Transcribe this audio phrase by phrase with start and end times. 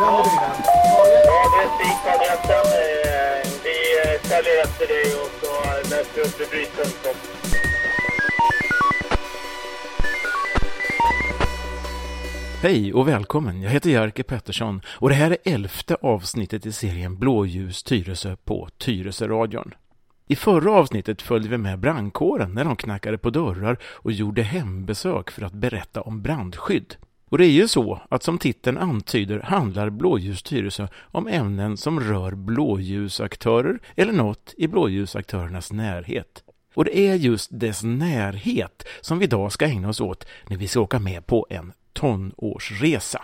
[0.00, 3.30] Ja, det är
[3.64, 5.52] Vi efter dig och så
[5.90, 7.16] läser upp.
[12.62, 17.18] Hej och välkommen, jag heter Jerker Pettersson och det här är elfte avsnittet i serien
[17.18, 19.74] Blåljus Tyresö på Tyresöradion.
[20.26, 25.30] I förra avsnittet följde vi med brandkåren när de knackade på dörrar och gjorde hembesök
[25.30, 26.96] för att berätta om brandskydd.
[27.30, 32.00] Och det är ju så att som titeln antyder handlar Blåljus Tyresö om ämnen som
[32.00, 36.44] rör blåljusaktörer eller något i blåljusaktörernas närhet.
[36.74, 40.68] Och det är just dess närhet som vi idag ska ägna oss åt när vi
[40.68, 43.22] ska åka med på en tonårsresa.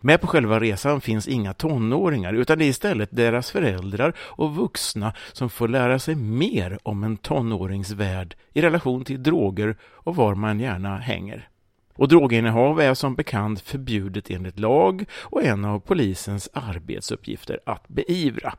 [0.00, 5.12] Med på själva resan finns inga tonåringar utan det är istället deras föräldrar och vuxna
[5.32, 10.34] som får lära sig mer om en tonårings värld i relation till droger och var
[10.34, 11.48] man gärna hänger.
[11.94, 18.54] Och droginnehav är som bekant förbjudet enligt lag och en av polisens arbetsuppgifter att beivra.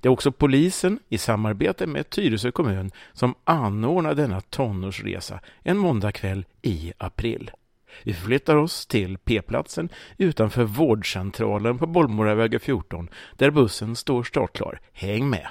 [0.00, 6.44] Det är också polisen i samarbete med Tyresö kommun som anordnar denna tonårsresa en måndagkväll
[6.62, 7.50] i april.
[8.02, 14.80] Vi förflyttar oss till P-platsen utanför vårdcentralen på Bollmoravägen 14 där bussen står startklar.
[14.92, 15.48] Häng med!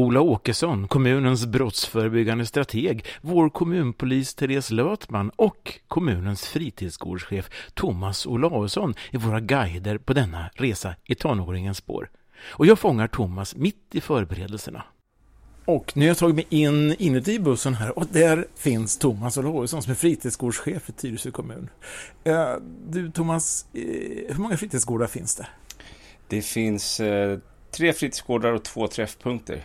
[0.00, 9.18] Ola Åkesson, kommunens brottsförebyggande strateg, vår kommunpolis Therese Lötman och kommunens fritidsgårdschef Thomas Olausson är
[9.18, 12.10] våra guider på denna resa i tonåringens spår.
[12.44, 14.82] Och jag fångar Thomas mitt i förberedelserna.
[15.64, 19.82] Och nu har jag tagit mig in inuti bussen här och där finns Thomas Olausson
[19.82, 21.68] som är fritidsgårdschef i Tyresö kommun.
[22.24, 22.54] Eh,
[22.88, 23.80] Du Thomas, eh,
[24.28, 25.46] hur många fritidsgårdar finns det?
[26.28, 27.38] Det finns eh,
[27.70, 29.64] tre fritidsgårdar och två träffpunkter.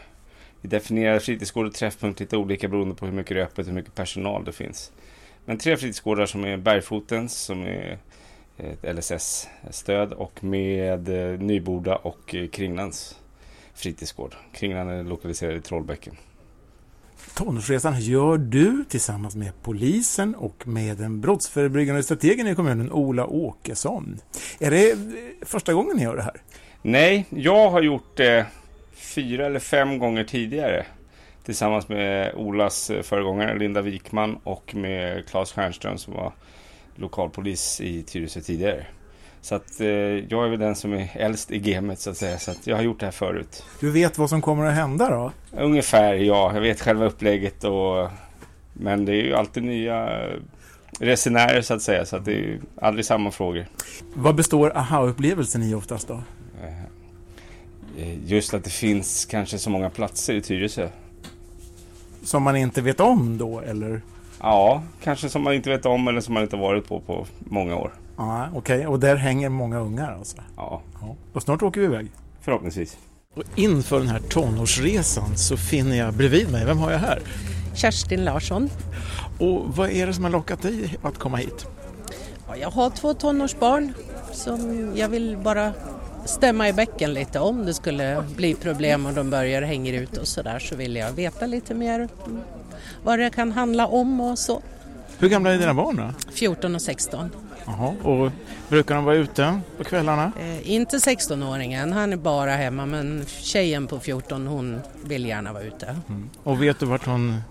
[0.65, 3.65] Vi definierar fritidsgård och träffpunkt lite olika beroende på hur mycket det är öppet och
[3.65, 4.91] hur mycket personal det finns.
[5.45, 7.97] Men tre fritidsgårdar som är Bergfotens, som är
[8.57, 13.19] ett LSS-stöd och med eh, Nyboda och eh, Kringlans
[13.73, 14.35] fritidsgård.
[14.53, 16.15] Kringlan är lokaliserad i Trollbäcken.
[17.35, 24.19] Tonårsresan gör du tillsammans med polisen och med den brottsförebyggande strategen i kommunen, Ola Åkesson.
[24.59, 24.97] Är det eh,
[25.41, 26.41] första gången ni gör det här?
[26.81, 28.45] Nej, jag har gjort det
[28.95, 30.85] fyra eller fem gånger tidigare.
[31.43, 36.33] Tillsammans med Olas eh, föregångare Linda Wikman och med Claes Stjernström som var
[36.95, 38.85] lokalpolis i Tyresö tidigare.
[39.41, 42.37] Så att eh, jag är väl den som är äldst i gamet så att säga.
[42.37, 43.63] Så att jag har gjort det här förut.
[43.79, 45.31] Du vet vad som kommer att hända då?
[45.61, 48.09] Ungefär ja, jag vet själva upplägget och
[48.73, 50.19] men det är ju alltid nya
[50.99, 52.05] resenärer så att säga.
[52.05, 53.65] Så att det är aldrig samma frågor.
[54.13, 56.21] Vad består aha-upplevelsen i oftast då?
[57.97, 60.89] Eh, Just att det finns kanske så många platser i Tyresö.
[62.23, 64.01] Som man inte vet om då, eller?
[64.39, 67.75] Ja, kanske som man inte vet om eller som man inte varit på på många
[67.75, 67.91] år.
[68.17, 68.87] Ja, okej.
[68.87, 70.37] Och där hänger många ungar alltså?
[70.57, 71.15] Ja, Ja.
[71.33, 72.07] Och snart åker vi iväg.
[72.41, 72.97] förhoppningsvis.
[73.35, 77.19] Och inför den här tonårsresan så finner jag bredvid mig, vem har jag här?
[77.75, 78.69] Kerstin Larsson.
[79.39, 81.65] Och vad är det som har lockat dig att komma hit?
[82.47, 83.93] Ja, Jag har två tonårsbarn
[84.31, 85.73] som jag vill bara
[86.25, 90.27] stämma i bäcken lite om det skulle bli problem och de börjar hänga ut och
[90.27, 92.41] sådär så vill jag veta lite mer mm,
[93.03, 94.61] vad det kan handla om och så.
[95.19, 96.31] Hur gamla är dina barn då?
[96.33, 97.29] 14 och 16.
[97.65, 98.31] Jaha, och
[98.69, 100.31] brukar de vara ute på kvällarna?
[100.39, 105.63] Eh, inte 16-åringen, han är bara hemma men tjejen på 14 hon vill gärna vara
[105.63, 105.95] ute.
[106.43, 107.41] Och vet du vart hon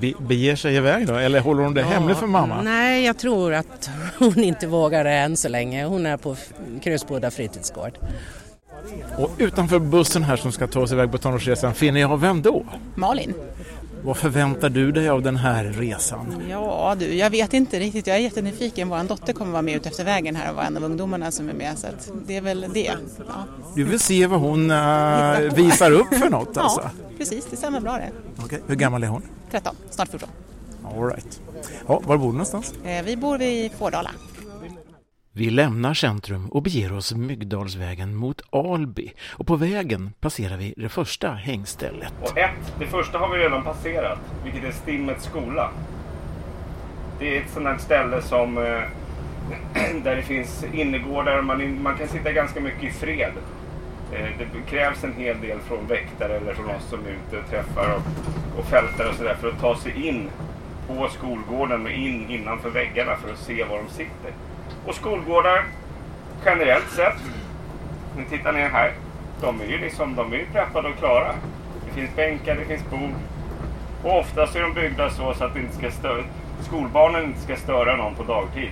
[0.00, 1.14] be- beger sig iväg då?
[1.14, 2.62] Eller håller hon det hemligt för mamma?
[2.62, 5.84] Nej, jag tror att hon inte vågar det än så länge.
[5.84, 6.36] Hon är på
[6.82, 7.92] Krusboda fritidsgård.
[9.18, 12.66] Och utanför bussen här som ska ta oss iväg på tonårsresan finner jag vem då?
[12.94, 13.34] Malin?
[14.04, 16.42] Vad förväntar du dig av den här resan?
[16.50, 18.06] Ja du, jag vet inte riktigt.
[18.06, 18.88] Jag är jättenyfiken.
[18.88, 21.48] Vår dotter kommer vara med ut efter vägen här och vara en av ungdomarna som
[21.48, 21.78] är med.
[21.78, 21.86] Så
[22.26, 22.90] det är väl det.
[23.28, 23.44] Ja,
[23.76, 26.80] Du vill se vad hon äh, visar upp för något alltså?
[26.84, 27.46] ja precis.
[27.50, 28.10] Det stämmer bra det.
[28.44, 29.22] Okej, Hur gammal är hon?
[29.50, 30.28] 13, snart 14.
[30.84, 31.40] All right.
[31.88, 32.74] Ja, var bor du någonstans?
[32.84, 34.10] Eh, Vi bor vid Fårdala.
[35.34, 40.88] Vi lämnar centrum och beger oss Myggdalsvägen mot Alby och på vägen passerar vi det
[40.88, 42.12] första hängstället.
[42.20, 45.70] Och ett, det första har vi redan passerat, vilket är Stimmets skola.
[47.18, 48.64] Det är ett sånt här ställe som eh,
[50.04, 53.32] där det finns innergårdar, man, man kan sitta ganska mycket i fred.
[54.12, 57.50] Eh, det krävs en hel del från väktare eller från oss som är ute och
[57.50, 60.30] träffar och, och fältar och sådär för att ta sig in
[60.86, 64.32] på skolgården och in innanför väggarna för att se var de sitter.
[64.86, 65.64] Och skolgårdar
[66.44, 67.16] generellt sett,
[68.16, 68.92] ni tittar ner här,
[69.40, 71.32] de är ju liksom, de är ju preppade och klara.
[71.86, 73.14] Det finns bänkar, det finns bord.
[74.04, 76.24] Och oftast är de byggda så, så att det inte ska stö-
[76.60, 78.70] skolbarnen inte ska störa någon på dagtid.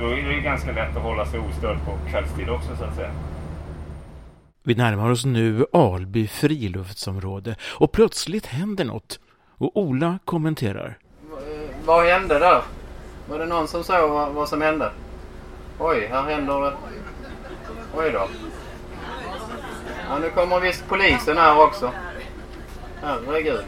[0.00, 3.10] Då är det ganska lätt att hålla sig ostörd på kvällstid också så att säga.
[4.62, 9.20] Vi närmar oss nu Alby friluftsområde och plötsligt händer något
[9.58, 10.98] och Ola kommenterar.
[11.84, 12.62] Vad hände där?
[13.30, 14.90] Var det någon som såg vad, vad som hände?
[15.78, 16.72] Oj, här händer det.
[17.96, 18.28] Oj då.
[20.08, 21.90] Ja, nu kommer visst polisen här också.
[23.02, 23.64] Herregud.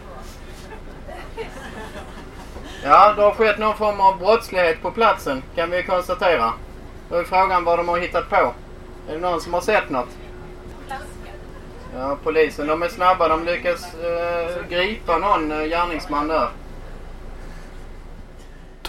[2.85, 6.53] Ja, det har skett någon form av brottslighet på platsen kan vi konstatera.
[7.09, 8.55] Då är frågan vad de har hittat på.
[9.09, 10.09] Är det någon som har sett något?
[11.97, 13.29] Ja, polisen de är snabba.
[13.29, 16.49] De lyckas eh, gripa någon eh, gärningsman där.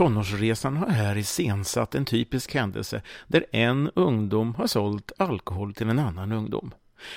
[0.02, 6.00] Tonårsresan har här iscensatt en typisk händelse där en ungdom har sålt alkohol till en
[6.00, 6.74] annan ungdom.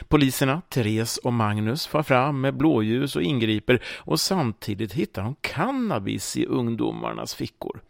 [0.08, 6.36] Poliserna, Therese och Magnus, far fram med blåljus och ingriper och samtidigt hittar de cannabis
[6.36, 7.80] i ungdomarnas fickor.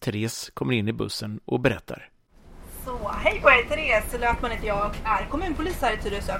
[0.00, 2.08] Therese kommer in i bussen och berättar.
[2.84, 3.68] Så, hej på er!
[3.68, 6.32] Therese Löfman heter jag och är kommunpolis här i Tyresö.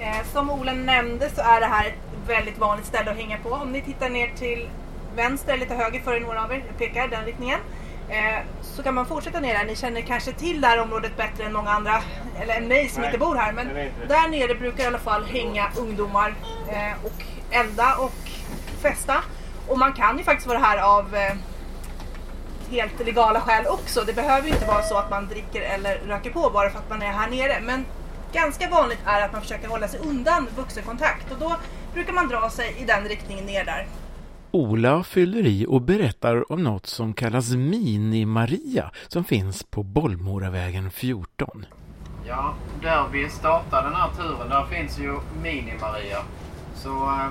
[0.00, 3.48] Eh, som Ola nämnde så är det här ett väldigt vanligt ställe att hänga på.
[3.48, 4.68] Om ni tittar ner till
[5.16, 7.60] vänster eller till höger för några av er, pekar den riktningen.
[8.08, 9.64] Eh, så kan man fortsätta ner där.
[9.64, 12.02] Ni känner kanske till det här området bättre än många andra,
[12.40, 13.52] eller än mig som Nej, inte bor här.
[13.52, 13.68] Men
[14.08, 16.34] där nere brukar i alla fall hänga ungdomar
[16.68, 18.30] eh, och elda och
[18.82, 19.16] festa.
[19.68, 21.34] Och man kan ju faktiskt vara här av eh,
[22.70, 24.00] helt legala skäl också.
[24.00, 26.90] Det behöver ju inte vara så att man dricker eller röker på bara för att
[26.90, 27.60] man är här nere.
[27.60, 27.84] Men
[28.32, 31.56] ganska vanligt är att man försöker hålla sig undan vuxenkontakt och då
[31.94, 33.86] brukar man dra sig i den riktningen ner där.
[34.52, 41.66] Ola fyller i och berättar om något som kallas Mini-Maria som finns på Bollmoravägen 14.
[42.26, 46.18] Ja, där vi startar den här turen, där finns ju Mini-Maria.
[46.74, 47.28] Så eh,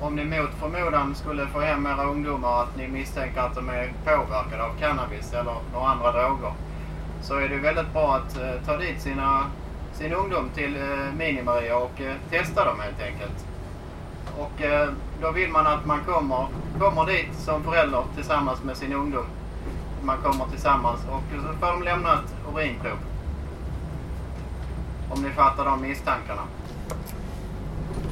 [0.00, 3.92] om ni mot förmodan skulle få hem era ungdomar att ni misstänker att de är
[4.04, 6.52] påverkade av cannabis eller några andra droger
[7.22, 9.46] så är det väldigt bra att eh, ta dit sina,
[9.92, 13.46] sin ungdom till eh, Mini-Maria och eh, testa dem helt enkelt.
[14.38, 14.88] Och eh,
[15.20, 16.46] då vill man att man kommer,
[16.78, 19.26] kommer dit som förälder tillsammans med sin ungdom.
[20.02, 22.98] Man kommer tillsammans och så får de lämna ett urinprov.
[25.10, 26.42] Om ni fattar de misstankarna.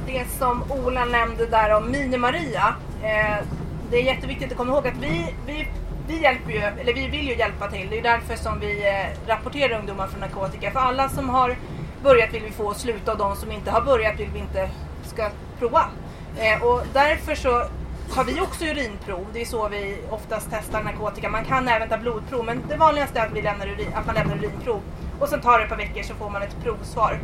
[0.05, 2.75] Det som Ola nämnde där om Mini-Maria.
[3.03, 3.45] Eh,
[3.91, 5.67] det är jätteviktigt att komma ihåg att vi, vi,
[6.07, 7.87] vi hjälper ju, eller vi vill ju hjälpa till.
[7.89, 10.71] Det är därför som vi eh, rapporterar ungdomar från narkotika.
[10.71, 11.55] För alla som har
[12.03, 14.69] börjat vill vi få sluta och de som inte har börjat vill vi inte
[15.03, 15.29] ska
[15.59, 15.85] prova.
[16.37, 17.63] Eh, och därför så
[18.11, 19.27] har vi också urinprov.
[19.33, 21.29] Det är så vi oftast testar narkotika.
[21.29, 24.15] Man kan även ta blodprov men det vanligaste är att, vi lämnar urin, att man
[24.15, 24.81] lämnar urinprov.
[25.19, 27.19] Och sen tar det ett par veckor så får man ett provsvar.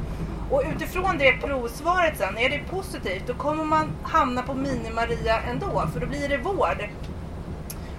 [0.49, 5.83] Och utifrån det provsvaret sen, är det positivt då kommer man hamna på Mini-Maria ändå
[5.93, 6.89] för då blir det vård.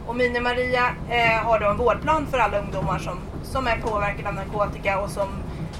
[0.06, 4.34] Och Mini-Maria eh, har då en vårdplan för alla ungdomar som, som är påverkade av
[4.34, 5.28] narkotika och som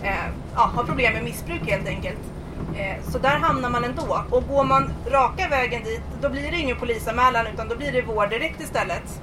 [0.03, 2.19] eh, ja, har problem med missbruk helt enkelt.
[2.77, 4.25] Eh, så där hamnar man ändå.
[4.31, 8.03] Och går man raka vägen dit då blir det ingen polisanmälan utan då blir det
[8.03, 9.23] vård direkt istället.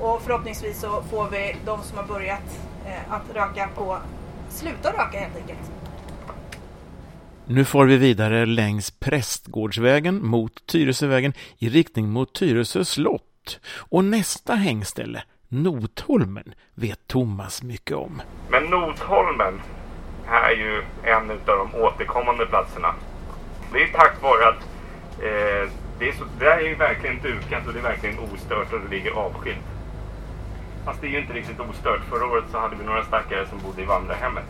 [0.00, 3.98] Och förhoppningsvis så får vi de som har börjat eh, att röka på
[4.48, 5.70] sluta röka helt enkelt.
[7.46, 13.60] Nu får vi vidare längs Prästgårdsvägen mot Tyresövägen i riktning mot Tyresö slott.
[13.76, 18.22] Och nästa hängställe, Notholmen, vet Thomas mycket om.
[18.50, 19.60] Men Notholmen
[20.28, 22.94] är ju en av de återkommande platserna.
[23.72, 24.62] Det är tack vare att
[25.22, 28.80] eh, det, är så, det är ju verkligen dukat och det är verkligen ostört och
[28.80, 29.66] det ligger avskilt.
[30.84, 32.00] Fast det är ju inte riktigt ostört.
[32.10, 34.44] Förra året så hade vi några stackare som bodde i vandrarhemmet.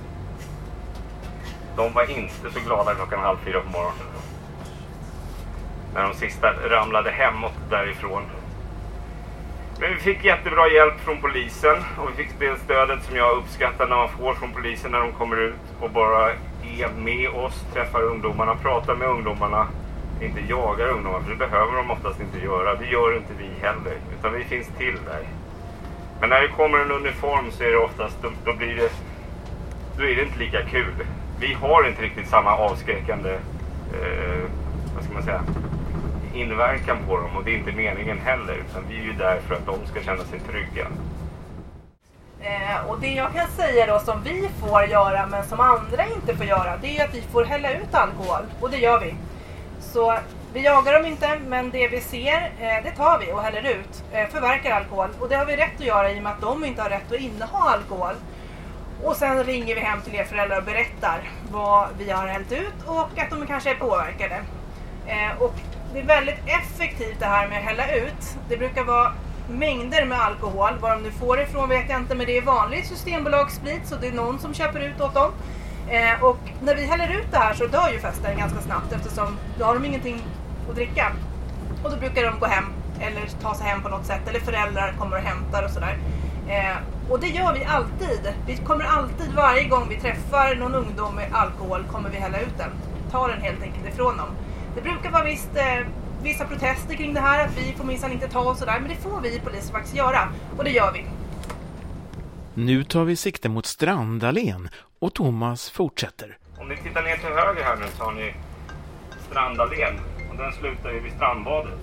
[1.77, 4.07] De var inte så glada klockan halv fyra på morgonen.
[5.95, 8.23] När de sista ramlade hemåt därifrån.
[9.81, 13.89] Men vi fick jättebra hjälp från polisen och vi fick det stödet som jag uppskattar
[13.89, 16.31] när man får från polisen när de kommer ut och bara
[16.63, 19.67] är med oss, träffar ungdomarna, pratar med ungdomarna.
[20.23, 22.75] Inte jagar ungdomar, för det behöver de oftast inte göra.
[22.75, 25.23] Det gör inte vi heller, utan vi finns till där.
[26.21, 28.91] Men när det kommer en uniform så är det oftast, då, då blir det,
[29.97, 30.95] då är det inte lika kul.
[31.41, 33.31] Vi har inte riktigt samma avskräckande,
[33.93, 34.45] eh,
[34.95, 35.43] vad ska man säga,
[36.35, 39.55] inverkan på dem och det är inte meningen heller utan vi är ju där för
[39.55, 40.87] att de ska känna sig trygga.
[42.41, 46.37] Eh, och det jag kan säga då som vi får göra men som andra inte
[46.37, 49.15] får göra det är att vi får hälla ut alkohol och det gör vi.
[49.81, 50.19] Så
[50.53, 54.05] vi jagar dem inte men det vi ser eh, det tar vi och häller ut,
[54.13, 56.65] eh, förverkar alkohol och det har vi rätt att göra i och med att de
[56.65, 58.15] inte har rätt att inneha alkohol.
[59.03, 62.75] Och sen ringer vi hem till er föräldrar och berättar vad vi har hällt ut
[62.87, 64.43] och att de kanske är påverkade.
[65.07, 65.55] Eh, och
[65.93, 68.37] det är väldigt effektivt det här med att hälla ut.
[68.49, 69.13] Det brukar vara
[69.51, 70.79] mängder med alkohol.
[70.81, 73.97] Var de nu får det ifrån vet jag inte men det är vanlig systembolagssprit så
[73.97, 75.31] det är någon som köper ut åt dem.
[75.89, 79.39] Eh, och när vi häller ut det här så dör ju festen ganska snabbt eftersom
[79.59, 80.23] då har de ingenting
[80.71, 81.13] att dricka.
[81.85, 82.65] Och då brukar de gå hem
[83.01, 85.99] eller ta sig hem på något sätt eller föräldrar kommer och hämtar och sådär.
[86.49, 86.77] Eh,
[87.11, 88.33] och det gör vi alltid.
[88.47, 92.59] Vi kommer alltid varje gång vi träffar någon ungdom med alkohol kommer vi hälla ut
[92.59, 92.71] den.
[93.11, 94.29] Ta den helt enkelt ifrån dem.
[94.79, 95.87] Det brukar vara visst, eh,
[96.23, 98.97] vissa protester kring det här att vi får minsann inte ta och sådär men det
[98.97, 101.05] får vi poliser faktiskt göra och det gör vi.
[102.55, 104.69] Nu tar vi sikte mot Strandallén
[104.99, 106.39] och Thomas fortsätter.
[106.59, 108.35] Om ni tittar ner till höger här nu så har ni
[109.31, 109.95] Strandallén
[110.31, 111.79] och den slutar ju vid strandbadet.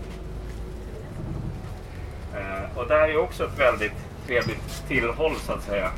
[2.35, 5.91] Eh, och där är också ett väldigt trevligt tillhåll så att säga.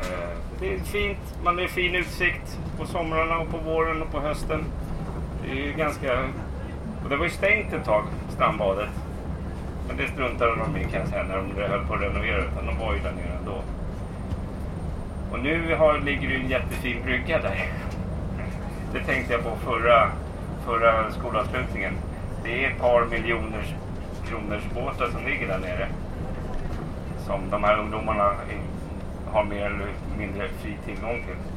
[0.00, 4.20] Eh, det är fint, man har fin utsikt på somrarna och på våren och på
[4.20, 4.64] hösten.
[5.42, 6.18] Det är ju ganska...
[7.04, 8.88] Och det var ju stängt ett tag, strandbadet.
[9.88, 12.66] Men det struntade de i kan jag säga när de höll på att renovera utan
[12.66, 13.62] de var ju där nere ändå.
[15.32, 17.72] Och nu har, ligger det ju en jättefin brygga där.
[18.92, 20.10] Det tänkte jag på förra,
[20.66, 21.92] förra skolavslutningen.
[22.44, 23.76] Det är ett par miljoner
[24.28, 25.88] kronors båtar som ligger där nere.
[27.26, 28.32] Som de här ungdomarna
[29.32, 29.86] har mer eller
[30.18, 31.49] mindre fri tillgång till.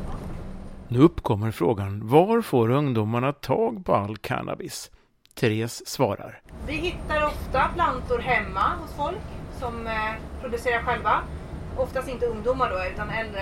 [0.94, 4.92] Nu uppkommer frågan, var får ungdomarna tag på all cannabis?
[5.34, 6.42] Therese svarar.
[6.68, 9.26] Vi hittar ofta plantor hemma hos folk
[9.60, 11.22] som eh, producerar själva.
[11.78, 13.42] Oftast inte ungdomar då, utan äldre.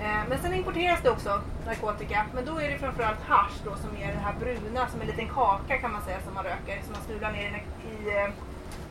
[0.00, 2.26] Eh, men sen importeras det också narkotika.
[2.34, 5.28] Men då är det framförallt hasch då som är det här bruna som en liten
[5.28, 6.82] kaka kan man säga som man röker.
[6.82, 8.30] Som man snular ner i, eh,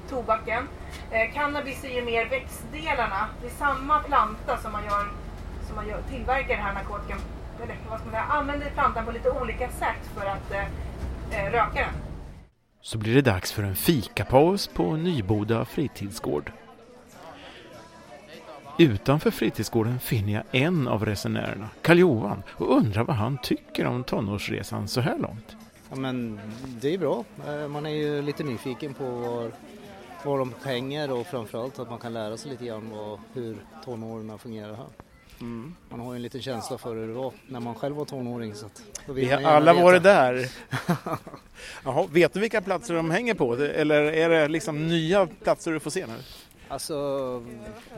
[0.09, 0.67] tobaken.
[1.33, 3.27] Cannabis är ju mer växtdelarna.
[3.41, 5.07] Det är samma planta som man, gör,
[5.67, 7.19] som man gör, tillverkar den här narkotikan.
[7.63, 10.65] Eller vad ska man säga, använder plantan på lite olika sätt för att eh,
[11.45, 11.93] eh, röka den.
[12.81, 16.51] Så blir det dags för en fikapaus på Nyboda fritidsgård.
[18.79, 24.87] Utanför fritidsgården finner jag en av resenärerna, Karl-Johan, och undrar vad han tycker om tonårsresan
[24.87, 25.55] så här långt.
[25.89, 26.39] Ja, men
[26.81, 27.23] det är bra.
[27.47, 29.51] Eh, Man är ju lite nyfiken på var,
[30.23, 34.37] var de hänger och framförallt att man kan lära sig lite grann vad, hur tonåringarna
[34.37, 34.85] fungerar här.
[35.39, 38.55] Man har ju en liten känsla för hur det var när man själv var tonåring.
[38.55, 38.69] Så
[39.07, 39.83] Vi har alla veta.
[39.83, 40.51] varit där.
[41.83, 43.53] Jaha, vet du vilka platser de hänger på?
[43.55, 46.13] Eller är det liksom nya platser du får se nu?
[46.67, 47.43] Alltså,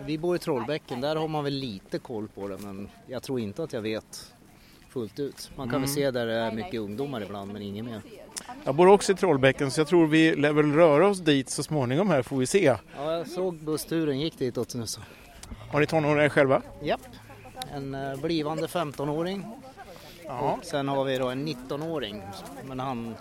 [0.05, 3.39] vi bor i Trollbäcken, där har man väl lite koll på det men jag tror
[3.39, 4.33] inte att jag vet
[4.89, 5.51] fullt ut.
[5.55, 8.01] Man kan väl se där det är mycket ungdomar ibland men ingen mer.
[8.63, 11.63] Jag bor också i Trollbäcken så jag tror vi lär väl röra oss dit så
[11.63, 12.75] småningom här får vi se.
[12.97, 15.01] Ja, jag såg bussturen gick ditåt nu så.
[15.71, 16.61] Har ni tonåringar själva?
[16.83, 17.01] Japp,
[17.75, 19.45] en eh, blivande 15-åring
[20.25, 20.59] Ja.
[20.63, 22.21] sen har vi då en 19-åring
[22.67, 23.15] men han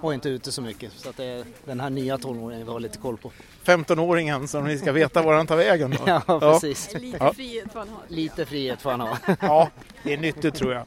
[0.00, 2.80] var inte ute så mycket så att det är den här nya tonåringen vi har
[2.80, 3.32] lite koll på.
[3.64, 5.96] 15-åringen som ni ska veta var han tar vägen då.
[6.26, 6.96] Ja, precis.
[7.20, 7.32] Ja.
[7.34, 7.98] frihet får han ha.
[8.08, 9.18] Lite frihet får han ha.
[9.40, 9.70] Ja,
[10.02, 10.86] det är nyttigt tror jag.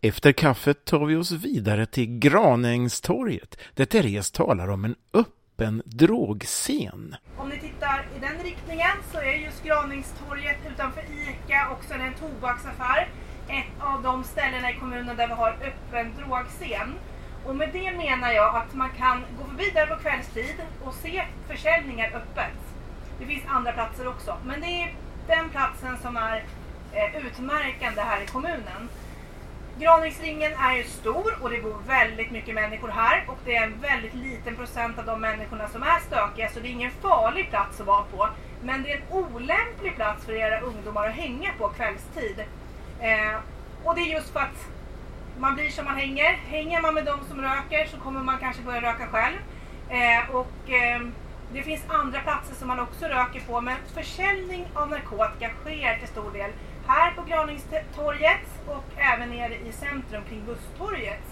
[0.00, 5.32] Efter kaffet tar vi oss vidare till Granängstorget där Therese talar om en öppen
[5.84, 7.16] drogscen.
[7.36, 13.08] Om ni tittar i den riktningen så är just Graningstorget utanför ICA också en tobaksaffär.
[13.48, 16.94] Ett av de ställena i kommunen där vi har öppen drogscen.
[17.46, 21.24] Och med det menar jag att man kan gå förbi där på kvällstid och se
[21.48, 22.58] försäljningar öppet.
[23.18, 24.94] Det finns andra platser också, men det är
[25.26, 26.44] den platsen som är
[26.92, 28.88] eh, utmärkande här i kommunen.
[29.78, 33.80] Granriksringen är ju stor och det bor väldigt mycket människor här och det är en
[33.80, 37.80] väldigt liten procent av de människorna som är stökiga så det är ingen farlig plats
[37.80, 38.28] att vara på.
[38.62, 42.44] Men det är en olämplig plats för era ungdomar att hänga på kvällstid.
[43.00, 43.40] Eh,
[43.84, 44.68] och det är just för att
[45.38, 46.32] man blir som man hänger.
[46.32, 49.36] Hänger man med de som röker så kommer man kanske börja röka själv.
[49.88, 51.00] Eh, och eh,
[51.52, 56.08] det finns andra platser som man också röker på men försäljning av narkotika sker till
[56.08, 56.50] stor del
[56.86, 61.24] här på Graningstorget och även nere i centrum kring Busstorget.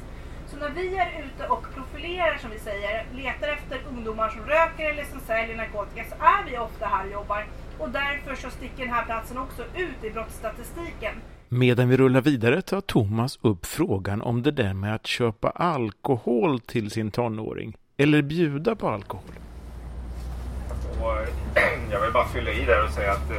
[0.46, 4.90] Så när vi är ute och profilerar som vi säger, letar efter ungdomar som röker
[4.90, 7.46] eller som säljer narkotika så är vi ofta här och jobbar.
[7.78, 11.14] Och därför så sticker den här platsen också ut i brottsstatistiken.
[11.48, 16.60] Medan vi rullar vidare tar Thomas upp frågan om det där med att köpa alkohol
[16.60, 17.76] till sin tonåring.
[17.96, 19.24] Eller bjuda på alkohol.
[21.00, 21.16] Och
[21.90, 23.36] jag vill bara fylla i där och säga att eh,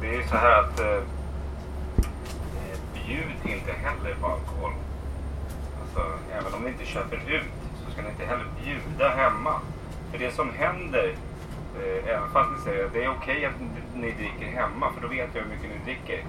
[0.00, 1.02] det, är så här att eh,
[3.06, 4.72] bjud inte heller på alkohol.
[5.82, 7.52] Alltså, även om ni inte köper ut
[7.84, 9.60] så ska ni inte heller bjuda hemma.
[10.10, 11.14] För det som händer,
[11.80, 13.52] eh, även fast ni säger att det är okej att
[13.94, 16.24] ni- dricker hemma för då vet jag hur mycket ni dricker.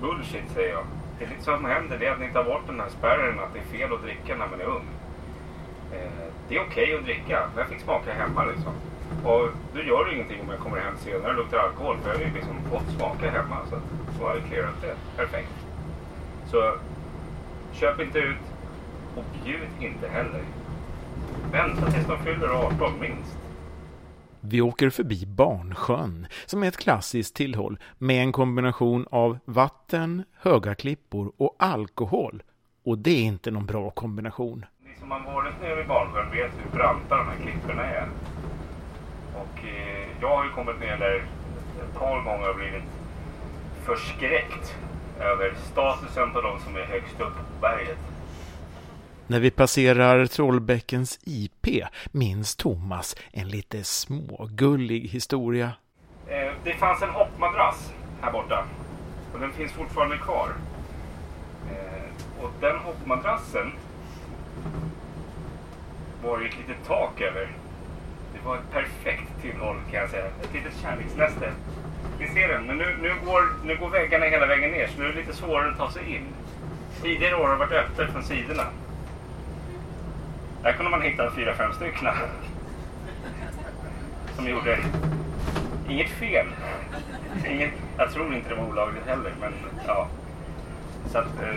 [0.00, 0.84] Bullshit säger jag.
[1.18, 3.52] Det är lite som händer det är att ni tar bort den här spärren att
[3.54, 4.86] det är fel att dricka när man är ung.
[5.92, 8.72] Eh, det är okej att dricka, men jag fick smaka hemma liksom.
[9.24, 11.96] Och då gör det ingenting om jag kommer hem senare och luktar alkohol.
[12.02, 13.56] För jag har ju liksom fått smaka hemma.
[13.70, 13.82] Så att
[14.18, 14.94] då har jag clearat det.
[15.16, 15.65] Perfekt.
[16.56, 16.78] Så
[17.72, 18.36] köp inte ut
[19.16, 20.42] och bjud inte heller.
[21.52, 23.38] Vänta tills de fyller 18 minst.
[24.40, 30.74] Vi åker förbi Barnsjön, som är ett klassiskt tillhåll med en kombination av vatten, höga
[30.74, 32.42] klippor och alkohol.
[32.84, 34.64] Och det är inte någon bra kombination.
[34.84, 38.08] Ni som har varit nere vid Barnsjön vet hur branta de här klipporna är.
[39.34, 41.16] Och eh, jag har ju kommit ner där
[41.82, 42.84] ett par gånger och blivit
[43.84, 44.76] förskräckt
[45.20, 47.98] över statusen på de som är högst upp på berget.
[49.26, 51.66] När vi passerar Trollbäckens IP
[52.12, 55.72] minns Thomas en lite smågullig historia.
[56.26, 58.64] Eh, det fanns en hoppmadrass här borta.
[59.34, 60.48] Och den finns fortfarande kvar.
[61.70, 63.72] Eh, och den hoppmadrassen
[66.22, 67.48] var ju ett litet tak över.
[68.34, 70.26] Det var ett perfekt tillhåll kan jag säga.
[70.26, 71.52] Ett litet kärleksnäste.
[72.18, 75.04] Ni ser den, men nu, nu, går, nu går väggarna hela vägen ner så nu
[75.04, 76.26] är det lite svårare att ta sig in.
[77.02, 78.62] Tidigare år har det varit öppet från sidorna.
[80.62, 82.08] Där kunde man hitta fyra, fem stycken.
[84.36, 84.78] Som gjorde
[85.88, 86.46] inget fel.
[87.48, 89.52] Inget, jag tror inte det var olagligt heller, men
[89.86, 90.08] ja.
[91.12, 91.56] Så att, eh,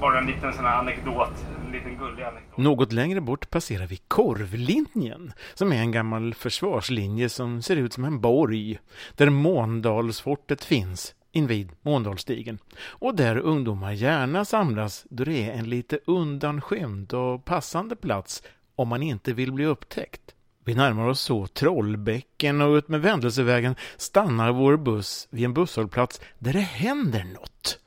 [0.00, 1.44] bara en liten sån här anekdot.
[1.72, 2.56] Liten gullig anekdot.
[2.56, 8.04] Något längre bort passerar vi Korvlinjen, som är en gammal försvarslinje som ser ut som
[8.04, 8.78] en borg,
[9.16, 15.98] där Måndalsfortet finns invid Måndalsstigen och där ungdomar gärna samlas då det är en lite
[16.06, 18.42] undanskymd och passande plats
[18.74, 20.34] om man inte vill bli upptäckt.
[20.64, 26.20] Vi närmar oss så Trollbäcken och ut med Vändelsevägen stannar vår buss vid en busshållplats
[26.38, 27.78] där det händer något.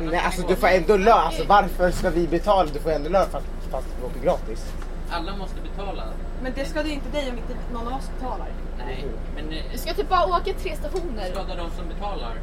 [0.00, 1.18] Nej, alltså du får ändå lön.
[1.18, 2.70] Alltså, varför ska vi betala?
[2.72, 4.72] Du får ändå lön fast, fast du åker gratis.
[5.10, 6.02] Alla måste betala.
[6.42, 8.48] Men det skadar ju inte dig om inte någon av oss betalar.
[8.78, 11.30] Nej, men eh, Du ska typ bara åka tre stationer.
[11.32, 12.34] skadar de som betalar.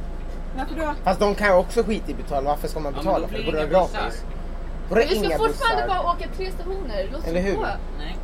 [0.57, 0.93] Varför då?
[1.03, 2.49] Fast de kan ju också skita i betala.
[2.49, 3.27] Varför ska man Ja, men betala?
[3.27, 3.99] då för blir det borde vara inga bussar.
[4.01, 4.23] gratis.
[4.89, 6.03] Borde Men vi ska inga fortfarande bussar?
[6.03, 7.09] bara åka tre stationer.
[7.13, 7.55] Låt Eller oss hur?
[7.55, 7.65] gå.
[7.99, 8.17] Nej,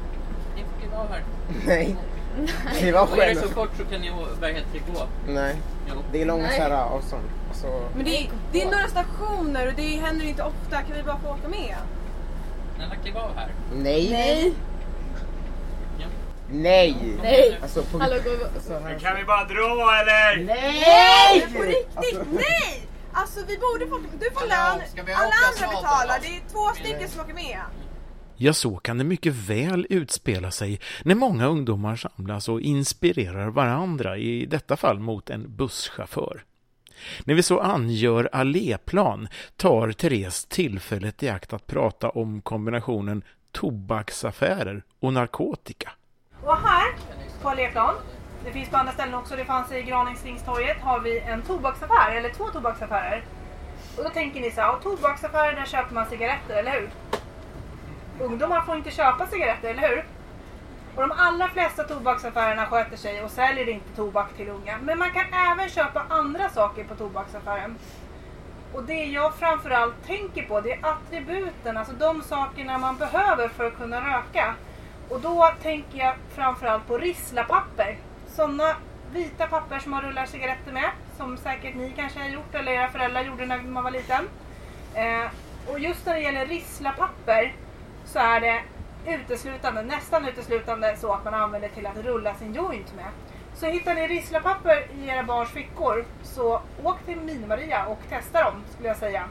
[0.55, 1.23] ni får kliva av här.
[1.67, 1.95] Nej.
[2.79, 3.47] Kliva av Och är det själv.
[3.47, 4.99] så kort så kan ni å- vad heter det, gå.
[5.27, 5.55] Nej.
[5.89, 5.93] Jo.
[6.11, 6.55] Det är långa Nej.
[6.57, 7.23] så här avstånd.
[7.53, 10.81] Alltså, Men det är, det är några stationer och det händer inte ofta.
[10.81, 11.75] Kan vi bara få åka med?
[12.75, 13.49] Snälla kliv av här.
[13.73, 14.09] nej.
[14.11, 14.53] Nej.
[16.51, 17.17] Nej.
[17.21, 17.59] Nej.
[17.61, 17.99] Alltså, på...
[17.99, 18.45] Hallå, gå, gå.
[18.55, 20.43] alltså, här- Kan vi bara dra eller?
[20.45, 21.47] Nej!
[21.55, 22.87] På riktigt, nej!
[23.13, 24.81] Alltså vi borde få, du får lön,
[25.15, 26.19] alla andra betalar.
[26.21, 27.59] Det är två stycken som åker med.
[28.35, 34.17] Ja, så kan det mycket väl utspela sig när många ungdomar samlas och inspirerar varandra,
[34.17, 36.43] i detta fall mot en busschaufför.
[37.25, 44.83] När vi så angör alléplan tar Therese tillfället i akt att prata om kombinationen tobaksaffärer
[44.99, 45.91] och narkotika.
[46.43, 46.93] Och här
[47.41, 47.95] på Alléplan,
[48.45, 52.29] det finns på andra ställen också, det fanns i Graningstingstorget, har vi en tobaksaffär, eller
[52.29, 53.23] två tobaksaffärer.
[53.97, 56.89] Och då tänker ni så här, tobaksaffärer där köper man cigaretter, eller hur?
[58.19, 60.05] Ungdomar får inte köpa cigaretter, eller hur?
[60.95, 64.77] Och de allra flesta tobaksaffärerna sköter sig och säljer inte tobak till unga.
[64.81, 67.75] Men man kan även köpa andra saker på tobaksaffären.
[68.73, 73.65] Och det jag framförallt tänker på det är attributen, alltså de sakerna man behöver för
[73.65, 74.55] att kunna röka.
[75.09, 77.97] Och då tänker jag framförallt på risslapapper.
[78.27, 78.75] Sådana
[79.13, 82.89] vita papper som man rullar cigaretter med, som säkert ni kanske har gjort eller era
[82.89, 84.29] föräldrar gjorde när man var liten.
[84.93, 85.31] Eh,
[85.67, 87.53] och just när det gäller risslapapper
[88.05, 88.61] så är det
[89.07, 93.05] uteslutande, nästan uteslutande så att man använder till att rulla sin joint med.
[93.53, 98.63] Så hittar ni risslapapper i era barns fickor så åk till Mini-Maria och testa dem
[98.73, 99.23] skulle jag säga.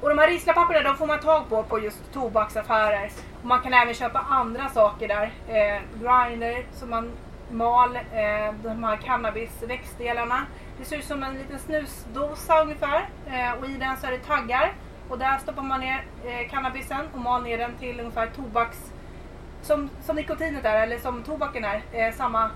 [0.00, 3.10] Och de här risslapapperna de får man tag på på just tobaksaffärer.
[3.40, 5.32] Och man kan även köpa andra saker där.
[5.48, 7.10] Eh, grinder som man
[7.50, 10.46] mal, eh, de här cannabisväxtdelarna.
[10.78, 13.08] Det ser ut som en liten snusdosa ungefär.
[13.26, 14.72] Eh, och i den så är det taggar.
[15.10, 18.92] Och där stoppar man ner eh, cannabisen och mal ner den till ungefär tobaks...
[19.62, 21.82] Som, som nikotinet är, eller som tobaken är.
[21.92, 22.50] Eh, samma,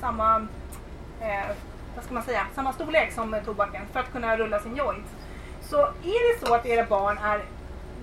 [0.00, 0.36] samma
[1.20, 1.56] eh,
[1.94, 5.06] vad ska man säga, samma storlek som eh, tobaken för att kunna rulla sin joint.
[5.60, 7.44] Så är det så att era barn är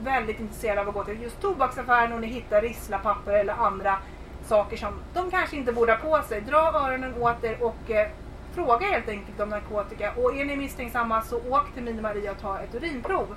[0.04, 3.98] väldigt intresserade av att gå till just tobaksaffären och ni hittar risslapapper eller andra
[4.46, 8.08] saker som de kanske inte borde ha på sig, dra öronen åt er och eh,
[8.54, 10.12] fråga helt enkelt om narkotika.
[10.12, 13.36] Och är ni misstänksamma så åk till Mini-Maria och ta ett urinprov.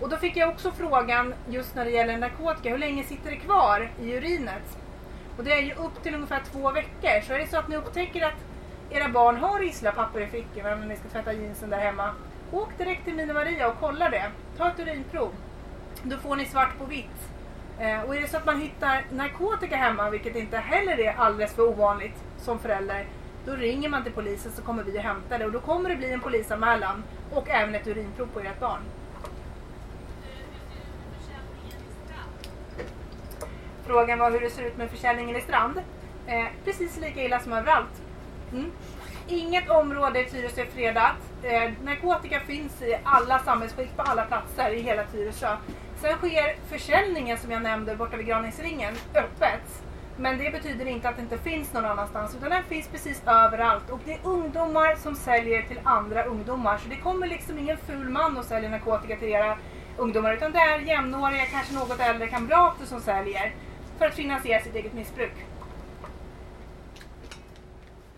[0.00, 3.36] Och då fick jag också frågan just när det gäller narkotika, hur länge sitter det
[3.36, 4.78] kvar i urinet?
[5.36, 7.20] Och det är ju upp till ungefär två veckor.
[7.26, 8.44] Så är det så att ni upptäcker att
[8.90, 12.10] era barn har risslapapper i fickorna när ni ska tvätta jeansen där hemma.
[12.52, 14.30] Åk direkt till Mina Maria och kolla det.
[14.56, 15.32] Ta ett urinprov.
[16.02, 17.28] Då får ni svart på vitt
[17.78, 21.54] eh, och är det så att man hittar narkotika hemma, vilket inte heller är alldeles
[21.54, 23.06] för ovanligt som förälder,
[23.46, 25.96] då ringer man till polisen så kommer vi och hämtar det och då kommer det
[25.96, 28.80] bli en polisanmälan och även ett urinprov på ert barn.
[33.90, 35.78] Frågan var hur det ser ut med försäljningen i Strand.
[36.26, 38.02] Eh, precis lika illa som överallt.
[38.52, 38.70] Mm.
[39.28, 41.16] Inget område i Tyresö är fredat.
[41.42, 45.56] Eh, narkotika finns i alla samhällsskikt på alla platser i hela Tyresö.
[46.00, 49.82] Sen sker försäljningen som jag nämnde borta vid Graningsringen öppet.
[50.16, 53.90] Men det betyder inte att det inte finns någon annanstans utan den finns precis överallt.
[53.90, 56.78] Och det är ungdomar som säljer till andra ungdomar.
[56.78, 59.56] Så det kommer liksom ingen ful man och säljer narkotika till era
[59.96, 63.52] ungdomar utan det är jämnåriga, kanske något äldre kamrater som säljer
[64.00, 65.32] för att finansiera sitt eget missbruk.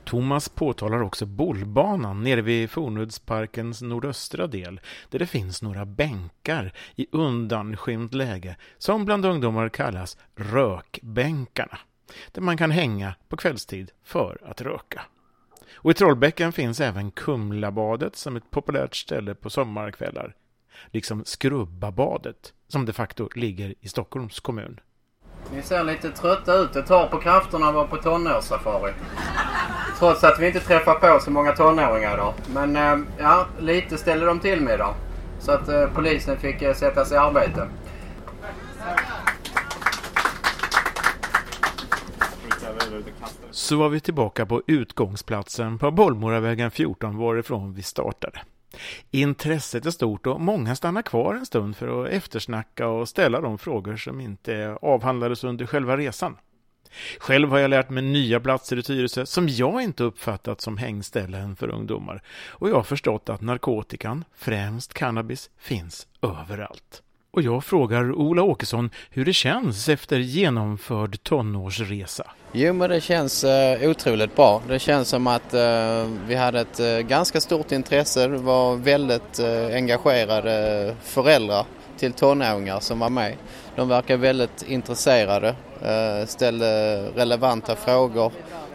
[0.05, 7.07] Thomas påtalar också bollbanan nere vid Fornudsparkens nordöstra del där det finns några bänkar i
[7.13, 11.79] undanskymt läge som bland ungdomar kallas rökbänkarna
[12.33, 15.03] där man kan hänga på kvällstid för att röka.
[15.75, 20.35] Och i Trollbäcken finns även Kumlabadet som ett populärt ställe på sommarkvällar
[20.91, 24.81] liksom Skrubbabadet som de facto ligger i Stockholms kommun.
[25.51, 26.73] Ni ser lite trötta ut.
[26.73, 28.93] Det tar på krafterna att vara på tonårssafari.
[29.99, 32.35] Trots att vi inte träffar på så många tonåringar idag.
[32.55, 34.95] Men eh, ja, lite ställde de till med idag.
[35.41, 37.69] Så att eh, polisen fick eh, sätta sig i arbete.
[43.51, 48.41] Så var vi tillbaka på utgångsplatsen på Bollmoravägen 14 varifrån vi startade.
[49.11, 53.59] Intresset är stort och många stannar kvar en stund för att eftersnacka och ställa de
[53.59, 56.37] frågor som inte avhandlades under själva resan.
[57.19, 61.57] Själv har jag lärt mig nya platser i Tyresö som jag inte uppfattat som hängställen
[61.57, 67.03] för ungdomar och jag har förstått att narkotikan, främst cannabis, finns överallt.
[67.37, 72.25] Och jag frågar Ola Åkesson hur det känns efter genomförd tonårsresa.
[72.53, 74.63] Jo men det känns eh, otroligt bra.
[74.69, 78.29] Det känns som att eh, vi hade ett eh, ganska stort intresse.
[78.29, 81.65] Det var väldigt eh, engagerade föräldrar
[81.99, 83.37] till tonåringar som var med.
[83.77, 85.49] De verkar väldigt intresserade,
[85.83, 88.33] eh, ställde relevanta frågor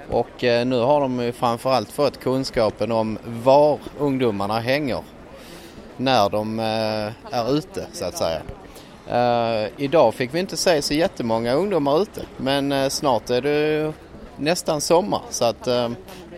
[0.09, 5.03] och eh, nu har de framförallt fått kunskapen om var ungdomarna hänger
[5.97, 8.41] när de eh, är ute så att säga.
[9.07, 13.93] Eh, idag fick vi inte se så jättemånga ungdomar ute men eh, snart är det
[14.38, 15.67] nästan sommar så att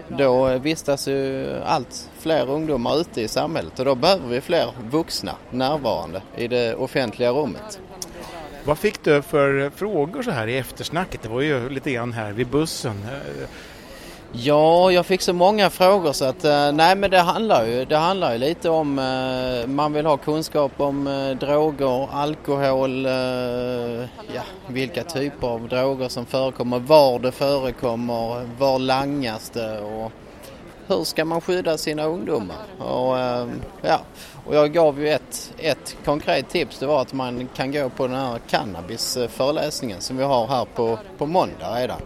[0.07, 5.35] då vistas ju allt fler ungdomar ute i samhället och då behöver vi fler vuxna
[5.51, 7.79] närvarande i det offentliga rummet.
[8.63, 11.21] Vad fick du för frågor så här i eftersnacket?
[11.21, 13.05] Det var ju lite grann här vid bussen.
[14.31, 17.97] Ja, jag fick så många frågor så att eh, nej men det handlar ju, det
[17.97, 23.05] handlar ju lite om eh, man vill ha kunskap om eh, droger, alkohol,
[24.35, 30.11] ja, vilka typer av droger som förekommer, var det förekommer, var langas det och
[30.87, 32.57] hur ska man skydda sina ungdomar?
[32.79, 33.17] Och,
[33.81, 33.99] ja,
[34.45, 38.07] och jag gav ju ett, ett konkret tips, det var att man kan gå på
[38.07, 42.01] den här cannabisföreläsningen som vi har här på, på måndag redan.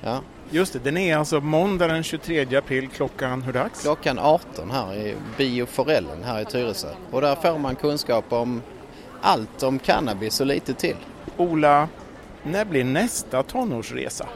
[0.00, 0.18] Ja.
[0.54, 3.82] Just det, den är alltså måndag den 23 april klockan hur dags?
[3.82, 6.88] Klockan 18 här i Bio Forellen här i Tyresö.
[7.10, 8.62] Och där får man kunskap om
[9.20, 10.96] allt om cannabis och lite till.
[11.36, 11.88] Ola,
[12.42, 14.28] när blir nästa tonårsresa?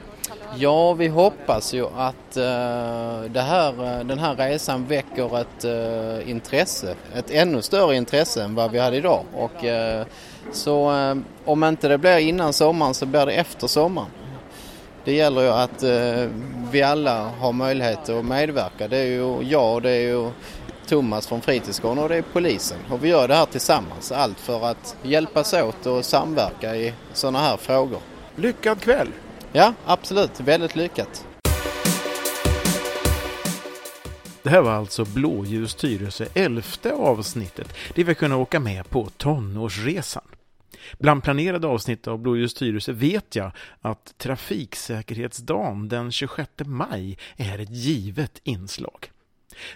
[0.57, 7.31] Ja, vi hoppas ju att uh, här, den här resan väcker ett uh, intresse, ett
[7.31, 9.25] ännu större intresse än vad vi hade idag.
[9.35, 10.07] Och, uh,
[10.53, 10.93] så
[11.45, 14.11] om inte det blir innan sommaren så blir det efter sommaren
[15.07, 16.31] det gäller ju att eh,
[16.71, 18.89] vi alla har möjlighet att medverka.
[18.89, 20.31] Det är ju jag och det är ju
[20.87, 22.79] Thomas från Fritidsgården och det är polisen.
[22.91, 24.13] Och vi gör det här tillsammans.
[24.13, 28.01] Allt för att hjälpas åt och samverka i sådana här frågor.
[28.37, 29.09] Lyckad kväll!
[29.53, 30.41] Ja, absolut.
[30.41, 31.27] Väldigt lyckat.
[34.43, 40.23] Det här var alltså Blåljus Tyresö elfte avsnittet där vi kunde åka med på tonårsresan.
[40.99, 47.71] Bland planerade avsnitt av Blåljus Tyresö vet jag att Trafiksäkerhetsdagen den 26 maj är ett
[47.71, 49.11] givet inslag.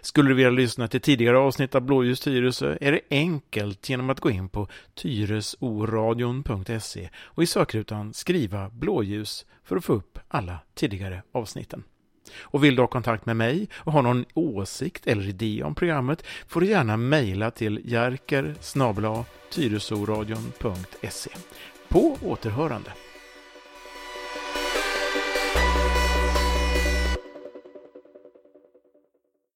[0.01, 4.21] Skulle du vilja lyssna till tidigare avsnitt av Blåljus Tyresö är det enkelt genom att
[4.21, 11.23] gå in på tyresoradion.se och i sökrutan skriva blåljus för att få upp alla tidigare
[11.33, 11.85] avsnitten.
[12.41, 16.25] Och vill du ha kontakt med mig och ha någon åsikt eller idé om programmet
[16.49, 18.55] får du gärna mejla till jerker
[19.51, 21.31] tyresoradion.se.
[21.89, 22.91] På återhörande!